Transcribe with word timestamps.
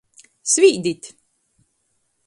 Svīdit! 0.53 1.13